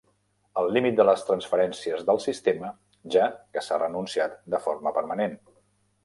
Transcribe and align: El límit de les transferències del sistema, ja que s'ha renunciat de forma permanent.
El 0.59 0.67
límit 0.75 0.95
de 0.99 1.03
les 1.09 1.25
transferències 1.25 2.01
del 2.07 2.21
sistema, 2.23 2.71
ja 3.15 3.27
que 3.57 3.63
s'ha 3.67 3.77
renunciat 3.83 4.39
de 4.55 4.63
forma 4.69 4.95
permanent. 4.97 5.37